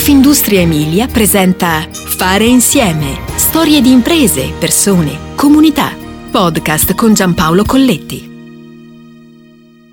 Confindustria 0.00 0.60
Emilia 0.60 1.06
presenta 1.08 1.86
Fare 1.92 2.46
insieme. 2.46 3.20
Storie 3.36 3.82
di 3.82 3.92
imprese, 3.92 4.50
persone, 4.58 5.34
comunità. 5.34 5.94
Podcast 6.30 6.94
con 6.94 7.12
Giampaolo 7.12 7.66
Colletti. 7.66 8.26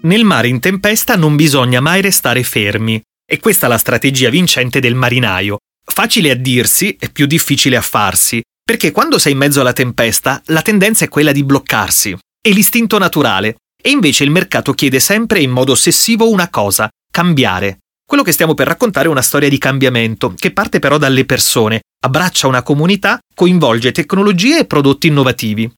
Nel 0.04 0.23
mare 0.23 0.47
in 0.47 0.62
tempesta 0.62 1.17
non 1.17 1.35
bisogna 1.35 1.81
mai 1.81 1.99
restare 1.99 2.41
fermi. 2.43 3.01
E 3.29 3.41
questa 3.41 3.65
è 3.65 3.70
la 3.70 3.78
strategia 3.78 4.29
vincente 4.29 4.79
del 4.79 4.96
marinaio. 4.96 5.57
Facile 5.83 6.31
a 6.31 6.35
dirsi 6.35 6.96
e 6.97 7.10
più 7.10 7.26
difficile 7.26 7.76
a 7.76 7.81
farsi, 7.81 8.42
perché 8.63 8.94
quando 8.94 9.19
sei 9.19 9.33
in 9.33 9.39
mezzo 9.39 9.60
alla 9.60 9.74
tempesta 9.74 10.42
la 10.46 10.62
tendenza 10.62 11.03
è 11.03 11.10
quella 11.10 11.33
di 11.33 11.44
bloccarsi. 11.44 12.17
È 12.42 12.49
l'istinto 12.49 12.97
naturale. 12.97 13.58
E 13.83 13.89
invece 13.89 14.24
il 14.24 14.31
mercato 14.31 14.71
chiede 14.71 15.01
sempre 15.01 15.42
in 15.42 15.51
modo 15.51 15.74
ossessivo 15.74 16.30
una 16.30 16.49
cosa, 16.49 16.88
cambiare. 17.12 17.80
Quello 18.08 18.23
che 18.23 18.31
stiamo 18.31 18.53
per 18.53 18.67
raccontare 18.67 19.08
è 19.08 19.12
una 19.12 19.21
storia 19.21 19.49
di 19.49 19.58
cambiamento, 19.58 20.34
che 20.34 20.53
parte 20.53 20.79
però 20.79 20.97
dalle 20.97 21.25
persone, 21.25 21.81
abbraccia 22.05 22.47
una 22.47 22.63
comunità, 22.63 23.20
coinvolge 23.35 23.91
tecnologie 23.91 24.59
e 24.59 24.66
prodotti 24.66 25.07
innovativi. 25.07 25.70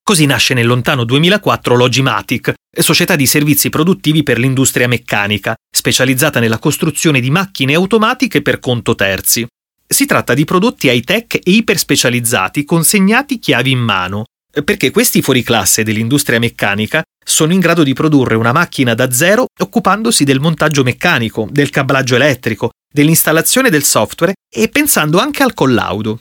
Così 0.00 0.24
nasce 0.24 0.54
nel 0.54 0.68
lontano 0.68 1.02
2004 1.02 1.74
Logimatic, 1.74 2.54
società 2.78 3.16
di 3.16 3.26
servizi 3.26 3.70
produttivi 3.70 4.22
per 4.22 4.38
l'industria 4.38 4.86
meccanica, 4.86 5.56
specializzata 5.68 6.38
nella 6.38 6.60
costruzione 6.60 7.18
di 7.18 7.30
macchine 7.30 7.74
automatiche 7.74 8.40
per 8.40 8.60
conto 8.60 8.94
terzi. 8.94 9.44
Si 9.84 10.06
tratta 10.06 10.32
di 10.32 10.44
prodotti 10.44 10.86
high-tech 10.86 11.40
e 11.42 11.50
iperspecializzati 11.50 12.64
consegnati 12.64 13.40
chiavi 13.40 13.72
in 13.72 13.80
mano, 13.80 14.26
perché 14.62 14.90
questi 14.90 15.22
fuoriclasse 15.22 15.82
dell'industria 15.82 16.38
meccanica 16.38 17.02
sono 17.24 17.52
in 17.52 17.60
grado 17.60 17.82
di 17.82 17.94
produrre 17.94 18.36
una 18.36 18.52
macchina 18.52 18.94
da 18.94 19.10
zero 19.10 19.46
occupandosi 19.58 20.24
del 20.24 20.40
montaggio 20.40 20.82
meccanico, 20.82 21.48
del 21.50 21.70
cablaggio 21.70 22.14
elettrico, 22.14 22.70
dell'installazione 22.92 23.70
del 23.70 23.82
software 23.82 24.34
e 24.48 24.68
pensando 24.68 25.18
anche 25.18 25.42
al 25.42 25.54
collaudo. 25.54 26.20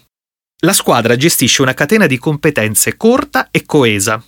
La 0.63 0.73
squadra 0.73 1.15
gestisce 1.15 1.61
una 1.61 1.73
catena 1.73 2.07
di 2.07 2.17
competenze 2.17 2.95
corta 2.95 3.49
e 3.51 3.65
coesa. 3.65 4.23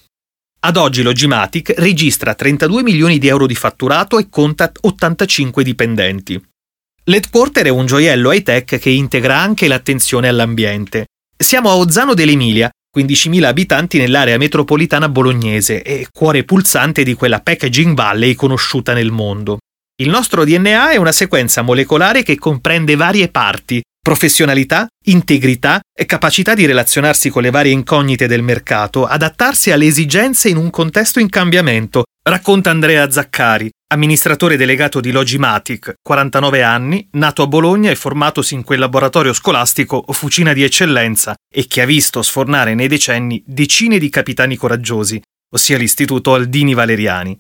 Ad 0.60 0.78
oggi 0.78 1.02
Logimatic 1.02 1.74
registra 1.78 2.36
32 2.36 2.84
milioni 2.84 3.20
di 3.20 3.28
euro 3.28 3.48
di 3.48 3.56
fatturato 3.56 4.20
e 4.20 4.28
conta 4.30 4.72
85 4.82 5.64
dipendenti. 5.64 6.44
L'headquarter 7.06 7.68
è 7.68 7.70
un 7.70 7.86
gioiello 7.86 8.32
high-tech 8.34 8.80
che 8.80 8.90
integra 8.90 9.40
anche 9.40 9.68
l'attenzione 9.68 10.28
all'ambiente. 10.28 11.06
Siamo 11.38 11.70
a 11.70 11.76
Ozzano 11.76 12.16
dell'Emilia, 12.16 12.70
15.000 12.96 13.44
abitanti 13.44 13.98
nell'area 13.98 14.38
metropolitana 14.38 15.10
bolognese 15.10 15.82
e 15.82 16.08
cuore 16.12 16.44
pulsante 16.46 17.04
di 17.04 17.14
quella 17.14 17.42
packaging 17.42 17.94
valley 17.94 18.36
conosciuta 18.36 18.94
nel 18.94 19.12
mondo. 19.12 19.58
Il 20.02 20.10
nostro 20.10 20.46
DNA 20.46 20.92
è 20.92 20.96
una 20.96 21.12
sequenza 21.12 21.62
molecolare 21.62 22.24
che 22.24 22.38
comprende 22.38 22.96
varie 22.96 23.28
parti, 23.28 23.82
professionalità, 24.02 24.88
integrità 25.06 25.80
e 25.94 26.06
capacità 26.06 26.54
di 26.54 26.66
relazionarsi 26.66 27.30
con 27.30 27.42
le 27.42 27.50
varie 27.50 27.72
incognite 27.72 28.28
del 28.28 28.44
mercato, 28.44 29.06
adattarsi 29.06 29.72
alle 29.72 29.88
esigenze 29.88 30.48
in 30.48 30.58
un 30.58 30.70
contesto 30.70 31.20
in 31.20 31.30
cambiamento, 31.30 32.04
racconta 32.28 32.72
Andrea 32.72 33.10
Zaccari, 33.12 33.70
amministratore 33.94 34.58
delegato 34.58 35.00
di 35.00 35.12
Logimatic, 35.12 35.94
49 36.02 36.64
anni, 36.64 37.08
nato 37.12 37.44
a 37.44 37.48
Bologna 37.48 37.92
e 37.92 37.96
formatosi 37.96 38.56
in 38.56 38.64
quel 38.64 38.80
laboratorio 38.80 39.32
scolastico 39.32 40.04
fucina 40.10 40.52
di 40.52 40.64
eccellenza 40.64 41.36
e 41.54 41.68
che 41.68 41.82
ha 41.82 41.86
visto 41.86 42.24
sfornare 42.24 42.74
nei 42.74 42.88
decenni 42.88 43.44
decine 43.46 44.00
di 44.00 44.10
capitani 44.10 44.56
coraggiosi, 44.56 45.22
ossia 45.54 45.78
l'Istituto 45.78 46.34
Aldini 46.34 46.74
Valeriani. 46.74 47.38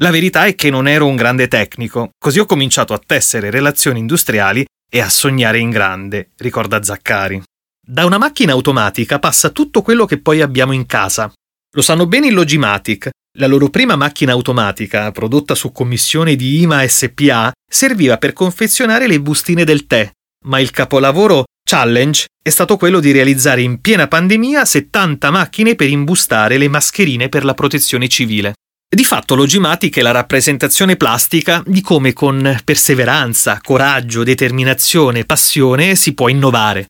La 0.00 0.10
verità 0.10 0.44
è 0.44 0.54
che 0.54 0.70
non 0.70 0.86
ero 0.86 1.06
un 1.06 1.16
grande 1.16 1.48
tecnico, 1.48 2.10
così 2.16 2.38
ho 2.38 2.46
cominciato 2.46 2.94
a 2.94 3.02
tessere 3.04 3.50
relazioni 3.50 3.98
industriali 3.98 4.64
e 4.88 5.00
a 5.00 5.08
sognare 5.08 5.58
in 5.58 5.70
grande, 5.70 6.30
ricorda 6.36 6.80
Zaccari. 6.80 7.42
Da 7.84 8.04
una 8.04 8.18
macchina 8.18 8.52
automatica 8.52 9.18
passa 9.18 9.50
tutto 9.50 9.82
quello 9.82 10.04
che 10.04 10.20
poi 10.20 10.42
abbiamo 10.42 10.72
in 10.72 10.86
casa. 10.86 11.32
Lo 11.72 11.82
sanno 11.82 12.06
bene 12.06 12.28
il 12.28 12.34
Logimatic, 12.34 13.10
la 13.38 13.46
loro 13.46 13.68
prima 13.68 13.96
macchina 13.96 14.32
automatica, 14.32 15.12
prodotta 15.12 15.54
su 15.54 15.70
commissione 15.70 16.34
di 16.34 16.62
IMA 16.62 16.86
SPA, 16.86 17.52
serviva 17.70 18.18
per 18.18 18.32
confezionare 18.32 19.06
le 19.06 19.20
bustine 19.20 19.64
del 19.64 19.86
tè, 19.86 20.10
ma 20.46 20.58
il 20.58 20.70
capolavoro 20.70 21.44
challenge 21.64 22.26
è 22.42 22.50
stato 22.50 22.76
quello 22.76 22.98
di 22.98 23.12
realizzare 23.12 23.62
in 23.62 23.80
piena 23.80 24.08
pandemia 24.08 24.64
70 24.64 25.30
macchine 25.30 25.74
per 25.76 25.88
imbustare 25.88 26.58
le 26.58 26.68
mascherine 26.68 27.28
per 27.28 27.44
la 27.44 27.54
protezione 27.54 28.08
civile. 28.08 28.54
Di 28.90 29.04
fatto 29.04 29.34
Logimatic 29.34 29.98
è 29.98 30.02
la 30.02 30.12
rappresentazione 30.12 30.96
plastica 30.96 31.62
di 31.64 31.82
come 31.82 32.14
con 32.14 32.58
perseveranza, 32.64 33.60
coraggio, 33.62 34.24
determinazione, 34.24 35.26
passione 35.26 35.94
si 35.94 36.14
può 36.14 36.28
innovare. 36.28 36.86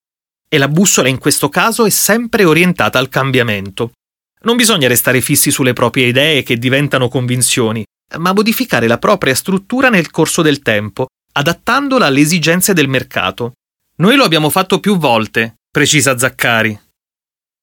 E 0.49 0.57
la 0.57 0.69
bussola 0.69 1.09
in 1.09 1.19
questo 1.19 1.49
caso 1.49 1.85
è 1.85 1.91
sempre 1.91 2.45
orientata 2.45 2.99
al 2.99 3.09
cambiamento. 3.09 3.91
Non 4.41 4.57
bisogna 4.57 4.89
restare 4.89 5.21
fissi 5.21 5.51
sulle 5.51 5.73
proprie 5.73 6.07
idee 6.07 6.43
che 6.43 6.59
diventano 6.59 7.09
convinzioni, 7.09 7.85
ma 8.19 8.33
modificare 8.33 8.87
la 8.87 8.99
propria 8.99 9.35
struttura 9.35 9.89
nel 9.89 10.11
corso 10.11 10.43
del 10.43 10.61
tempo, 10.61 11.07
adattandola 11.33 12.07
alle 12.07 12.21
esigenze 12.21 12.73
del 12.73 12.89
mercato. 12.89 13.53
Noi 13.97 14.17
lo 14.17 14.25
abbiamo 14.25 14.49
fatto 14.49 14.81
più 14.81 14.97
volte, 14.97 15.57
precisa 15.71 16.17
Zaccari. 16.17 16.79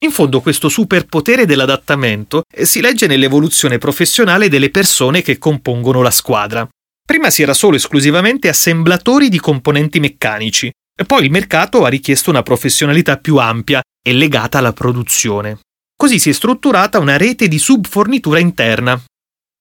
In 0.04 0.12
fondo 0.12 0.42
questo 0.42 0.68
superpotere 0.68 1.46
dell'adattamento 1.46 2.44
si 2.64 2.82
legge 2.82 3.08
nell'evoluzione 3.08 3.78
professionale 3.78 4.50
delle 4.50 4.70
persone 4.70 5.22
che 5.22 5.38
compongono 5.38 6.02
la 6.02 6.12
squadra. 6.12 6.68
Prima 7.06 7.30
si 7.30 7.42
era 7.42 7.54
solo 7.54 7.78
esclusivamente 7.78 8.50
assemblatori 8.50 9.30
di 9.30 9.40
componenti 9.40 10.00
meccanici, 10.00 10.70
poi 11.06 11.24
il 11.24 11.32
mercato 11.32 11.86
ha 11.86 11.90
richiesto 11.90 12.30
una 12.30 12.44
professionalità 12.44 13.18
più 13.18 13.38
ampia 13.38 13.82
e 14.02 14.14
legata 14.14 14.58
alla 14.58 14.74
produzione. 14.74 15.60
Così 15.98 16.20
si 16.20 16.30
è 16.30 16.34
strutturata 16.34 17.00
una 17.00 17.18
rete 17.18 17.48
di 17.48 17.58
subfornitura 17.58 18.40
interna. 18.40 19.02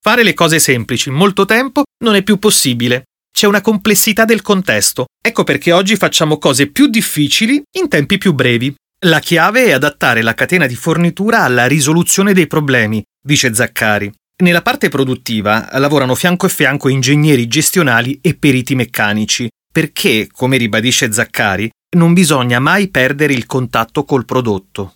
Fare 0.03 0.23
le 0.25 0.35
cose 0.35 0.59
semplici 0.59 1.09
in 1.09 1.15
molto 1.15 1.45
tempo 1.45 1.85
non 2.05 2.17
è 2.17 2.23
più 2.23 2.39
possibile. 2.39 3.05
C'è 3.33 3.47
una 3.47 3.61
complessità 3.61 4.25
del 4.25 4.43
contesto. 4.43 5.07
Ecco 5.21 5.45
perché 5.45 5.73
oggi 5.73 5.97
facciamo 5.97 6.39
cose 6.39 6.67
più 6.67 6.89
difficili 6.89 7.63
in 7.79 7.89
tempi 7.89 8.19
più 8.19 8.35
brevi. 8.35 8.75
La 9.07 9.21
chiave 9.21 9.67
è 9.67 9.73
adattare 9.73 10.23
la 10.23 10.35
catena 10.35 10.67
di 10.67 10.77
fornitura 10.77 11.43
alla 11.43 11.67
risoluzione 11.67 12.33
dei 12.33 12.47
problemi, 12.47 13.03
dice 13.23 13.55
Zaccari. 13.55 14.13
Nella 14.43 14.63
parte 14.63 14.89
produttiva 14.89 15.69
lavorano 15.73 16.15
fianco 16.15 16.47
a 16.47 16.49
fianco 16.49 16.89
ingegneri 16.89 17.47
gestionali 17.47 18.19
e 18.21 18.35
periti 18.35 18.75
meccanici, 18.75 19.49
perché, 19.73 20.29
come 20.31 20.57
ribadisce 20.57 21.13
Zaccari, 21.13 21.71
non 21.97 22.13
bisogna 22.13 22.59
mai 22.59 22.89
perdere 22.89 23.33
il 23.33 23.47
contatto 23.47 24.05
col 24.05 24.25
prodotto. 24.25 24.95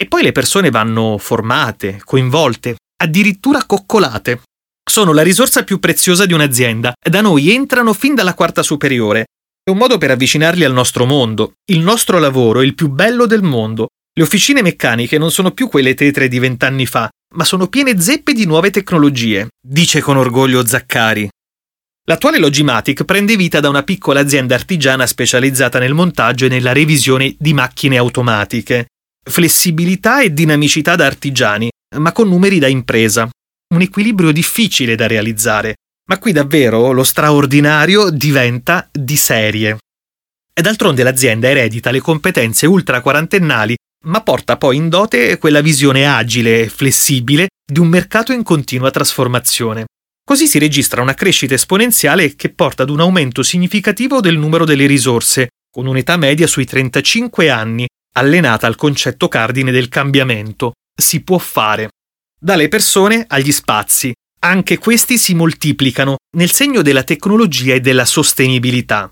E 0.00 0.06
poi 0.06 0.22
le 0.22 0.30
persone 0.30 0.70
vanno 0.70 1.18
formate, 1.18 2.00
coinvolte, 2.04 2.76
addirittura 3.02 3.64
coccolate. 3.66 4.42
Sono 4.88 5.12
la 5.12 5.22
risorsa 5.22 5.64
più 5.64 5.80
preziosa 5.80 6.24
di 6.24 6.32
un'azienda. 6.32 6.92
Da 7.02 7.20
noi 7.20 7.52
entrano 7.52 7.92
fin 7.92 8.14
dalla 8.14 8.34
quarta 8.34 8.62
superiore. 8.62 9.26
È 9.60 9.70
un 9.70 9.76
modo 9.76 9.98
per 9.98 10.12
avvicinarli 10.12 10.62
al 10.62 10.72
nostro 10.72 11.04
mondo. 11.04 11.54
Il 11.64 11.80
nostro 11.80 12.20
lavoro 12.20 12.60
è 12.60 12.64
il 12.64 12.76
più 12.76 12.88
bello 12.88 13.26
del 13.26 13.42
mondo. 13.42 13.88
Le 14.16 14.22
officine 14.22 14.62
meccaniche 14.62 15.18
non 15.18 15.32
sono 15.32 15.50
più 15.50 15.68
quelle 15.68 15.94
tetre 15.94 16.28
di 16.28 16.38
vent'anni 16.38 16.86
fa, 16.86 17.10
ma 17.34 17.42
sono 17.42 17.66
piene 17.66 18.00
zeppe 18.00 18.32
di 18.32 18.46
nuove 18.46 18.70
tecnologie, 18.70 19.48
dice 19.60 20.00
con 20.00 20.16
orgoglio 20.16 20.64
Zaccari. 20.64 21.28
L'attuale 22.04 22.38
Logimatic 22.38 23.02
prende 23.02 23.34
vita 23.34 23.58
da 23.58 23.68
una 23.68 23.82
piccola 23.82 24.20
azienda 24.20 24.54
artigiana 24.54 25.06
specializzata 25.08 25.80
nel 25.80 25.92
montaggio 25.92 26.46
e 26.46 26.48
nella 26.48 26.72
revisione 26.72 27.34
di 27.36 27.52
macchine 27.52 27.96
automatiche 27.98 28.86
flessibilità 29.28 30.20
e 30.20 30.32
dinamicità 30.32 30.96
da 30.96 31.06
artigiani, 31.06 31.68
ma 31.96 32.12
con 32.12 32.28
numeri 32.28 32.58
da 32.58 32.68
impresa. 32.68 33.28
Un 33.74 33.80
equilibrio 33.80 34.32
difficile 34.32 34.94
da 34.94 35.06
realizzare, 35.06 35.74
ma 36.08 36.18
qui 36.18 36.32
davvero 36.32 36.92
lo 36.92 37.04
straordinario 37.04 38.10
diventa 38.10 38.88
di 38.90 39.16
serie. 39.16 39.78
E 40.52 40.62
d'altronde 40.62 41.02
l'azienda 41.02 41.48
eredita 41.48 41.90
le 41.90 42.00
competenze 42.00 42.66
ultra 42.66 43.00
quarantennali, 43.00 43.76
ma 44.06 44.22
porta 44.22 44.56
poi 44.56 44.76
in 44.76 44.88
dote 44.88 45.38
quella 45.38 45.60
visione 45.60 46.06
agile 46.06 46.62
e 46.62 46.68
flessibile 46.68 47.48
di 47.64 47.78
un 47.78 47.88
mercato 47.88 48.32
in 48.32 48.42
continua 48.42 48.90
trasformazione. 48.90 49.84
Così 50.24 50.46
si 50.46 50.58
registra 50.58 51.02
una 51.02 51.14
crescita 51.14 51.54
esponenziale 51.54 52.34
che 52.34 52.50
porta 52.50 52.82
ad 52.82 52.90
un 52.90 53.00
aumento 53.00 53.42
significativo 53.42 54.20
del 54.20 54.38
numero 54.38 54.64
delle 54.64 54.86
risorse, 54.86 55.48
con 55.70 55.86
un'età 55.86 56.16
media 56.16 56.46
sui 56.46 56.64
35 56.64 57.50
anni 57.50 57.86
allenata 58.18 58.66
al 58.66 58.76
concetto 58.76 59.28
cardine 59.28 59.70
del 59.70 59.88
cambiamento. 59.88 60.72
Si 60.94 61.22
può 61.22 61.38
fare. 61.38 61.90
Dalle 62.38 62.68
persone 62.68 63.24
agli 63.26 63.52
spazi. 63.52 64.12
Anche 64.40 64.78
questi 64.78 65.18
si 65.18 65.34
moltiplicano 65.34 66.16
nel 66.36 66.50
segno 66.50 66.82
della 66.82 67.02
tecnologia 67.02 67.74
e 67.74 67.80
della 67.80 68.04
sostenibilità. 68.04 69.10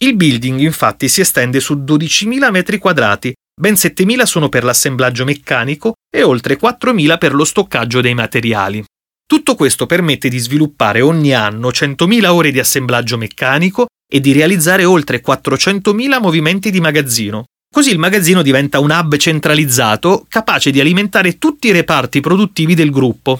Il 0.00 0.14
building 0.14 0.60
infatti 0.60 1.08
si 1.08 1.20
estende 1.20 1.58
su 1.58 1.74
12.000 1.74 2.50
metri 2.50 2.78
quadrati, 2.78 3.32
ben 3.60 3.74
7.000 3.74 4.22
sono 4.22 4.48
per 4.48 4.62
l'assemblaggio 4.62 5.24
meccanico 5.24 5.94
e 6.08 6.22
oltre 6.22 6.56
4.000 6.56 7.18
per 7.18 7.34
lo 7.34 7.44
stoccaggio 7.44 8.00
dei 8.00 8.14
materiali. 8.14 8.84
Tutto 9.26 9.56
questo 9.56 9.86
permette 9.86 10.28
di 10.28 10.38
sviluppare 10.38 11.00
ogni 11.00 11.34
anno 11.34 11.70
100.000 11.70 12.26
ore 12.26 12.52
di 12.52 12.60
assemblaggio 12.60 13.18
meccanico 13.18 13.86
e 14.10 14.20
di 14.20 14.32
realizzare 14.32 14.84
oltre 14.84 15.20
400.000 15.20 16.20
movimenti 16.20 16.70
di 16.70 16.80
magazzino. 16.80 17.44
Così 17.70 17.90
il 17.90 17.98
magazzino 17.98 18.42
diventa 18.42 18.80
un 18.80 18.90
hub 18.90 19.16
centralizzato 19.16 20.26
capace 20.28 20.70
di 20.70 20.80
alimentare 20.80 21.38
tutti 21.38 21.68
i 21.68 21.72
reparti 21.72 22.20
produttivi 22.20 22.74
del 22.74 22.90
gruppo. 22.90 23.38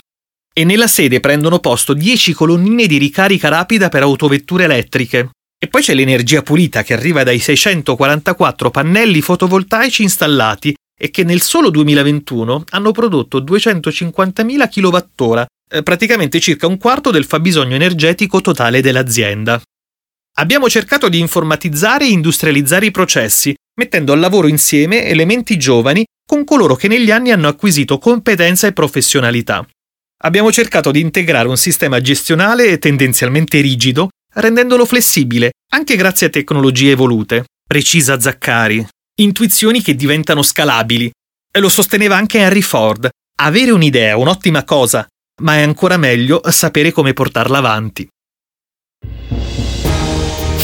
E 0.55 0.65
nella 0.65 0.87
sede 0.87 1.21
prendono 1.21 1.59
posto 1.59 1.95
10 1.95 2.35
colonnine 2.35 2.87
di 2.87 2.99
ricarica 2.99 3.49
rapida 3.49 3.89
per 3.89 4.03
autovetture 4.03 4.65
elettriche. 4.65 5.31
E 5.59 5.67
poi 5.67 5.83
c'è 5.83 5.95
l'energia 5.95 6.43
pulita 6.43 6.83
che 6.83 6.93
arriva 6.93 7.25
dai 7.25 7.39
644 7.39 8.71
pannelli 8.71 9.21
fotovoltaici 9.21 10.03
installati 10.03 10.75
e 11.01 11.11
che 11.11 11.25
nel 11.25 11.41
solo 11.41 11.71
2021 11.71 12.65
hanno 12.71 12.93
prodotto 12.93 13.41
250.000 13.41 14.69
kWh, 14.69 15.45
eh, 15.71 15.83
praticamente 15.83 16.39
circa 16.39 16.67
un 16.67 16.79
quarto 16.79 17.11
del 17.11 17.25
fabbisogno 17.25 17.75
energetico 17.75 18.41
totale 18.41 18.81
dell'azienda. 18.81 19.61
Abbiamo 20.39 20.69
cercato 20.69 21.09
di 21.09 21.19
informatizzare 21.19 22.05
e 22.05 22.11
industrializzare 22.11 22.87
i 22.87 22.91
processi, 22.93 23.53
mettendo 23.81 24.13
al 24.13 24.21
lavoro 24.21 24.47
insieme 24.47 25.05
elementi 25.05 25.57
giovani 25.57 26.05
con 26.25 26.45
coloro 26.45 26.77
che 26.77 26.87
negli 26.87 27.11
anni 27.11 27.33
hanno 27.33 27.49
acquisito 27.49 27.99
competenza 27.99 28.69
e 28.69 28.73
professionalità. 28.73 29.67
Abbiamo 30.23 30.53
cercato 30.53 30.93
di 30.93 31.01
integrare 31.01 31.49
un 31.49 31.57
sistema 31.57 32.01
gestionale 32.01 32.79
tendenzialmente 32.79 33.61
rigido, 33.61 34.11
rendendolo 34.35 34.85
flessibile, 34.87 35.53
anche 35.73 35.97
grazie 35.97 36.29
a 36.29 36.31
tecnologie 36.31 36.93
evolute. 36.93 37.47
Precisa 37.67 38.21
Zaccari. 38.21 38.87
Intuizioni 39.21 39.83
che 39.83 39.97
diventano 39.97 40.43
scalabili. 40.43 41.11
E 41.51 41.61
lo 41.61 41.69
sosteneva 41.69 42.17
anche 42.17 42.39
Henry 42.39 42.63
Ford. 42.63 43.09
Avere 43.41 43.73
un'idea 43.73 44.11
è 44.11 44.15
un'ottima 44.15 44.63
cosa, 44.63 45.05
ma 45.43 45.57
è 45.57 45.63
ancora 45.63 45.97
meglio 45.97 46.41
sapere 46.49 46.93
come 46.93 47.13
portarla 47.13 47.59
avanti. 47.59 48.09